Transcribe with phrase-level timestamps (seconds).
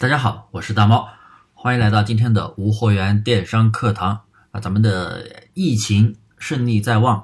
[0.00, 1.06] 大家好，我是大猫，
[1.52, 4.18] 欢迎来到今天的无货源电商课堂
[4.50, 4.58] 啊！
[4.58, 7.22] 咱们的疫情胜利在望，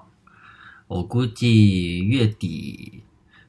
[0.87, 3.03] 我估计月底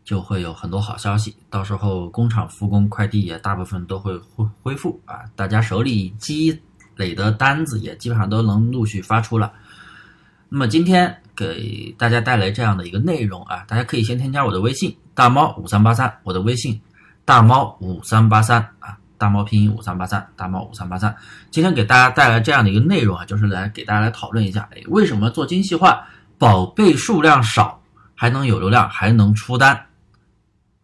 [0.06, 5.26] 就会有很多好消息，到时候工厂复工，快递也大部分都会恢恢复啊！
[5.36, 6.58] 大家手里积
[6.96, 9.52] 累的单子也基本上都能陆续发出了。
[10.48, 16.80] 那么今天给大家带来这样的一个内容啊，大家可以先添加我的微信大猫五三八三，我的微信
[17.26, 18.98] 大猫五三八三啊。
[19.18, 21.16] 大猫拼音五三八三，大猫五三八三。
[21.50, 27.82] 今天给大家带来这样的一个内容啊，就是来给大家来讨论一下，哎，为什么做精细化宝贝数量少
[28.16, 29.86] 还能有流量，还能出单？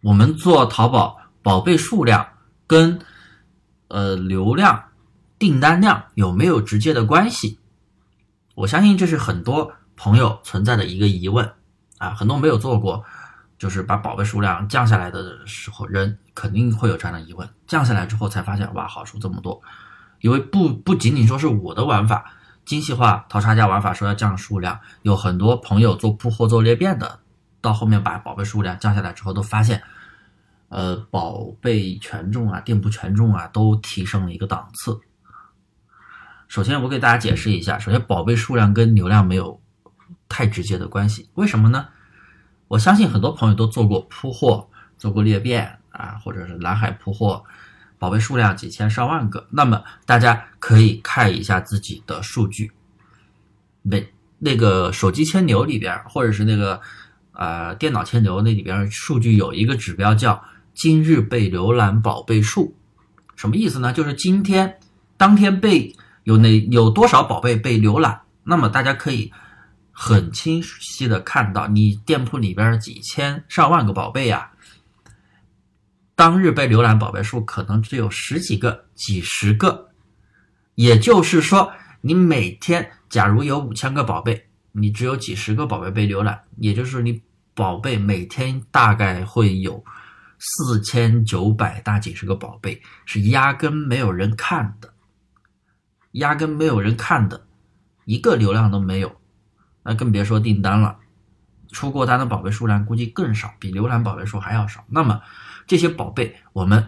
[0.02, 2.26] 我们做淘宝宝贝数量
[2.66, 3.00] 跟
[3.88, 4.84] 呃流量、
[5.38, 7.60] 订单量有没有直接的关系？
[8.56, 11.50] 我相信这是很多朋友存在的一个疑问
[12.00, 13.04] 啊，很多没有做过。
[13.58, 17.48] 就是把宝贝数量降下来的时候，人肯定会有这样的疑问。
[17.68, 19.62] 降下来之后才发现，哇，好处这么多。
[20.22, 22.34] 因为不不仅仅说是我的玩法，
[22.66, 27.20] 精细化淘差价玩法说要降数量，有很多朋友做铺货做裂变的，
[27.60, 29.82] 到后面把宝贝数量降下来之后，都发现，
[30.70, 35.00] 呃，宝贝权重啊、店铺权重啊都提升了一个档次。
[36.48, 39.62] 首先，我给大家解释一下，首先宝贝数量跟流量没有
[40.30, 41.88] 太直接的关系，为什么呢？
[42.74, 47.44] 我相信很多朋友都做过铺货，做过裂变啊，或者是蓝海铺货，
[48.00, 49.46] 宝贝数量几千上万个。
[49.52, 52.72] 那么大家可以看一下自己的数据，
[53.84, 56.82] 每那个手机牵牛里边，或者是那个
[57.34, 60.44] 呃电脑牵牛那里边数据有一个指标叫
[60.74, 62.76] 今日被浏览宝贝数，
[63.36, 63.94] 什么意思呢？
[63.94, 64.80] 就是今天
[65.16, 69.32] 当天被有哪有多少宝贝被浏览，那么大家可以。
[69.94, 74.52] 很清晰的看到，你店铺里边几千上万个宝贝呀，
[76.16, 79.92] 当日被浏览宝贝数可能只有十几个、几十个。
[80.76, 81.72] 也就是说，
[82.02, 87.22] 你每天假如有五千个宝贝，你只有几十个宝贝被浏览，也就是你
[87.54, 89.86] 宝贝每天大概会有
[90.40, 94.92] 四千九百大几十个宝贝是压根没有人看的，
[96.14, 97.46] 压根没有人看的，
[98.06, 99.16] 一个流量都没有。
[99.84, 100.98] 那更别说订单了，
[101.72, 104.84] 出过单的宝贝数量估计更少，比浏览宝贝数还要少。
[104.88, 105.22] 那么
[105.68, 106.88] 这些宝贝我们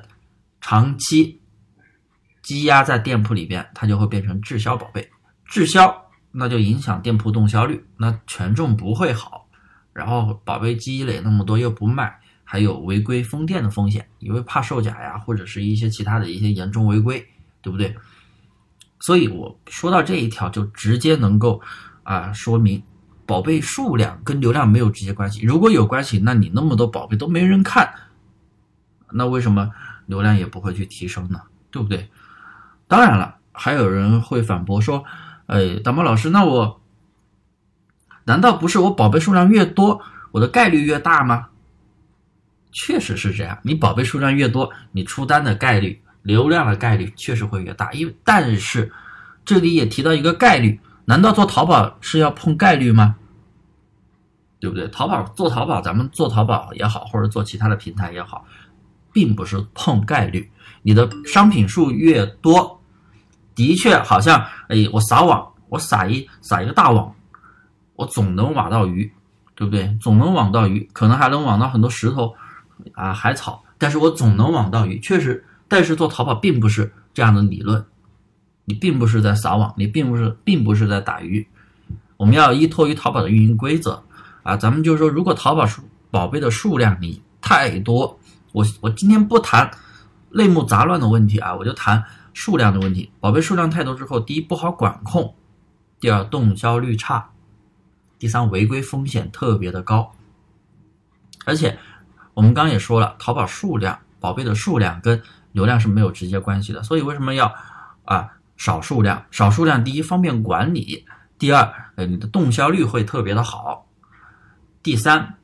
[0.62, 1.42] 长期
[2.42, 5.10] 积压在店铺里边，它就会变成滞销宝贝。
[5.46, 9.48] 滞销那就影响店铺动销率，那权重不会好。
[9.92, 17.26] 然后宝贝积累那么多又不卖，还有违规封店的风险，因为怕售假呀，或者是一些其他的一些严重违规，
[17.62, 17.96] 对不对？
[19.00, 21.62] 所以我说到这一条，就直接能够。
[22.06, 22.84] 啊，说明
[23.26, 25.44] 宝贝数量跟流量没有直接关系。
[25.44, 27.92] 如果有关系，那你那么多宝贝都没人看，
[29.12, 29.72] 那为什么
[30.06, 31.42] 流量也不会去提升呢？
[31.72, 32.08] 对不对？
[32.88, 35.04] 当然了，还有人会反驳说
[35.48, 36.80] ：“哎，大猫老师，那我
[38.26, 40.00] 难道不是我宝贝数量越多，
[40.32, 41.48] 我的概率越大吗？”
[42.72, 47.92] 确实是这样，你宝贝数量越多，你出单的概率、流量的概率确实会越大。
[47.94, 48.94] 因为但是
[49.44, 50.80] 这里也提到一个概率。
[51.06, 53.16] 难道做淘宝是要碰概率吗？
[54.60, 54.88] 对不对？
[54.88, 58.44] 淘宝做淘宝，咱们做淘宝也好，或者做其他的平台也好，
[59.14, 60.50] 并不是碰概率。
[60.82, 62.82] 你的商品数越多，
[63.54, 67.14] 的确好像，哎，我撒网，我撒一撒一个大网，
[67.96, 69.12] 我总能网到鱼，
[69.54, 69.96] 对不对？
[70.02, 72.34] 总能网到鱼，可能还能网到很多石头
[72.94, 75.46] 啊、海草，但是我总能网到鱼，确实。
[75.68, 77.86] 但是做淘宝并不是这样的理论。
[78.66, 81.48] 你并不是在撒网，你并不是，并不是在打鱼。
[82.18, 84.04] 我们要依托于淘宝的运营规则
[84.44, 84.58] 啊。
[84.58, 88.20] 咱们就是说，如果淘宝数宝贝的数量你太多，
[88.52, 89.70] 我我今天不谈
[90.30, 93.12] 类目杂乱的问题啊，我就谈数量的问题。
[93.20, 95.36] 宝贝数量太多之后，第一不好管控，
[96.00, 97.30] 第二动销率差，
[98.18, 100.12] 第三违规风险特别的高。
[101.46, 101.78] 而且
[102.34, 105.22] 我们刚刚也说了，淘宝数量宝贝的数量跟
[105.52, 107.54] 流量是没有直接关系的，所以为什么要
[108.06, 108.32] 啊？
[108.58, 111.06] 少数量，少数量，第一方便管理，
[111.38, 113.86] 第二，呃，你的动销率会特别的好。
[114.82, 115.36] 第三，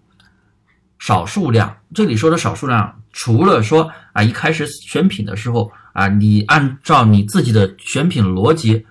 [0.98, 8.86] 少数量，这里说的少数量，除了说啊，一开始选品的时候啊，你按照你自己的选品逻辑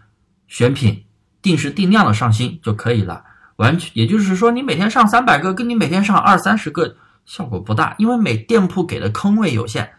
[0.49, 1.05] 选品，
[1.41, 3.25] 定时定量的上新就可以了。
[3.57, 9.93] 完全，也就是说，你每天上三百个，跟你每天上二三十个效果不大，因为每店铺给的坑位有限。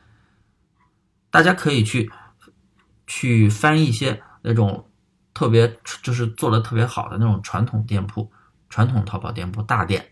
[1.31, 2.11] 大家可以去。
[3.13, 4.87] 去翻一些那种
[5.33, 8.31] 特别就是做的特别好的那种传统店铺、
[8.69, 10.11] 传统淘宝店铺大店，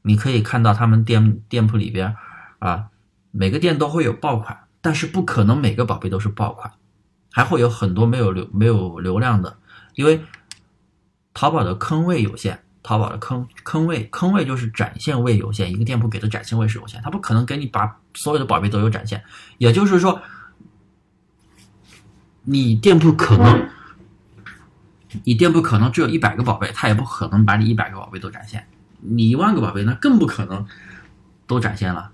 [0.00, 2.16] 你可以看到他们店店铺里边
[2.58, 2.86] 啊，
[3.32, 6.72] 每个店都会有爆款，但是不可能每个宝贝都是爆款，
[7.30, 9.58] 还会有很多没有流没有流量的，
[9.94, 10.24] 因为
[11.34, 19.22] 淘宝的坑位有限，淘宝的坑坑位坑位就是展现位有限，一个店铺给的展现位是有限，它不可能给你把所有的宝贝都有展现，
[19.58, 20.22] 也就是说，
[22.44, 23.68] 你店铺可能。
[25.22, 28.66] 你店铺可能只有一百个宝贝，他也不可能把你一百个宝贝都展现。
[28.98, 30.66] 你一万个宝贝，那更不可能
[31.46, 32.10] 都展现了。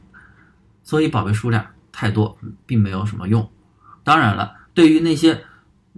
[0.82, 2.37] 所以宝贝数量太多，
[2.67, 3.50] 并没有什么用。
[4.05, 5.43] 当然了，对于那些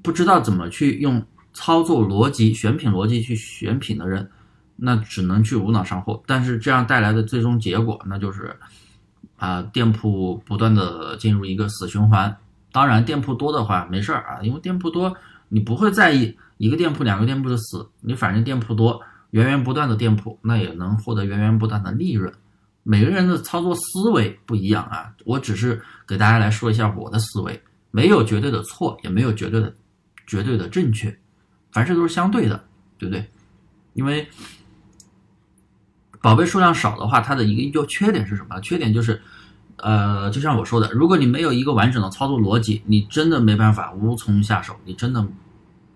[0.00, 1.20] 不知道怎么去用
[1.52, 4.30] 操作逻辑、选品逻辑去选品的人，
[4.76, 6.22] 那只能去无脑上货。
[6.24, 8.56] 但是这样带来的最终结果，那就是
[9.38, 12.36] 啊，店铺不断的进入一个死循环。
[12.72, 15.14] 当然，店铺多的话没事儿啊，因为店铺多，
[15.48, 16.36] 你不会在意。
[16.58, 22.32] 一个店铺、两个店铺的死，你反正店铺多，源源不断的店铺，那也能获得源源不断的利润。
[22.84, 27.60] 每个人的操作思维不一样啊，我只是给大家来说一下我的思维，
[27.90, 29.74] 没有绝对的错，也没有绝对的
[30.24, 31.16] 绝对的正确，
[31.72, 32.64] 凡事都是相对的，
[32.96, 33.28] 对不对？
[33.94, 34.26] 因为
[36.20, 38.60] 宝贝数量少的话，它的一个优缺点是什么？
[38.60, 39.20] 缺点就是，
[39.82, 45.22] 呃，就像我说的，如果你没有一个完整的操作逻辑，你真的没办法，无从下手，你真的。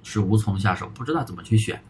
[0.09, 1.83] 是无从下手，不知道怎么去选，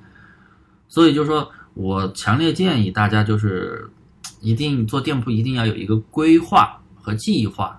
[0.88, 3.90] 所以就是说我强烈建议大家就是
[4.40, 7.78] 一定做店铺一定要有一个规划和计划。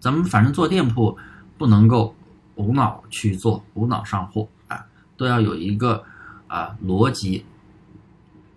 [0.00, 1.16] 咱们反正做店铺
[1.56, 2.12] 不能够
[2.56, 4.84] 无脑去做，无脑上货啊，
[5.16, 6.02] 都要有一个
[6.48, 7.44] 啊逻辑。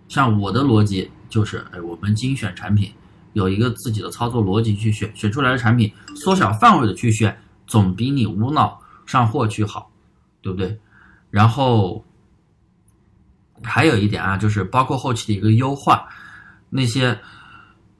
[0.08, 2.92] 像我的逻辑就是，哎，我们精选产品
[3.36, 7.36] 有一个自己的操作逻辑去选，选出来的产品缩小范围的去选，
[7.66, 9.90] 总比你无脑上货去好。
[10.42, 10.78] 对不对？
[11.28, 12.04] 然后
[13.64, 16.06] 还有一点啊，就是包括后期的一个优化，
[16.70, 17.18] 那些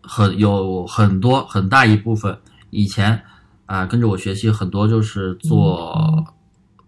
[0.00, 2.38] 很有很多很大一部分
[2.70, 3.20] 以前
[3.64, 6.24] 啊跟着我学习很多就是做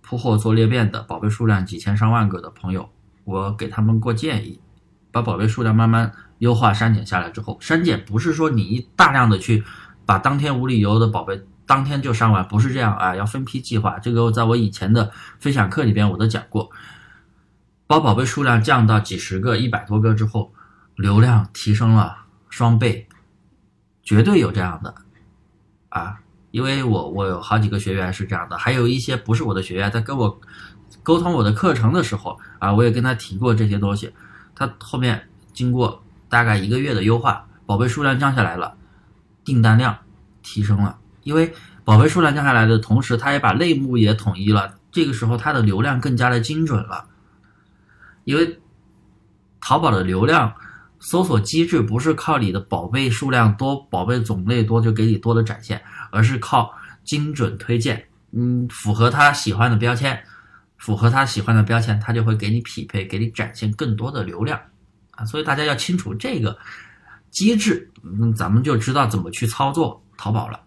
[0.01, 2.89] 铺货做裂变的宝贝数量几千上万个的朋友，
[3.25, 4.61] 我给他们过建议，
[5.11, 9.65] 把宝贝数量慢慢优化删减下来之后，删减不是说你一大量的去
[10.05, 11.43] 把当天无理由的宝贝。
[11.67, 13.99] 当天就删完，不是这样啊，要分批计划。
[13.99, 16.71] 这个在我以前的分享课里边我都讲过。
[17.87, 20.51] 把宝贝数量降到几十个、一百多个之后，
[20.97, 23.07] 流量提升了双倍，
[24.03, 24.95] 绝对有这样的
[25.91, 26.21] 啊！
[26.51, 30.41] 因为我我有好几个学员是这样的，还有一些不是我的学员，在跟我
[31.03, 34.11] 沟通我的课程的时候啊，我也跟他提过这些东西。
[34.55, 38.77] 他后面经过大概一个月的优化，宝贝数量降下来了，
[39.45, 39.97] 订单量
[40.43, 40.99] 提升了。
[41.23, 41.53] 因为
[41.85, 47.07] 宝贝数量降下来的同时，它也把类目也统一了，这个时候它的流量更加的精准了。
[48.25, 48.59] 因为
[49.61, 50.53] 淘宝的流量
[51.01, 56.73] 搜索机制不是靠你的宝贝数量多、宝贝种类多就给你多的展现，而是靠
[57.05, 58.05] 精准推荐。
[58.33, 60.23] 嗯，符合他喜欢的标签，
[60.77, 64.61] 符合他喜欢的标签，他就会给你匹配，给你展现更多的流量
[65.19, 65.25] 啊。
[65.25, 66.57] 所以大家要清楚这个
[67.31, 70.61] 机制，嗯，咱们就知道怎么去操作淘宝了。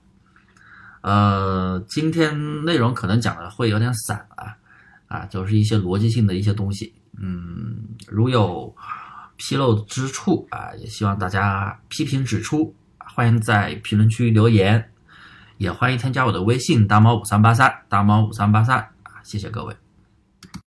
[1.02, 4.56] 呃，今天内容可能讲的会有点散啊，
[5.08, 7.76] 啊，就是一些逻辑性的一些东西，嗯，
[8.08, 8.76] 如有
[9.40, 14.92] 纰漏之处啊，也希望大家批评指出，欢迎在评论区留言，
[15.58, 19.76] 也欢迎添加我的微信大猫五三八三大猫五三八三啊，谢谢各位。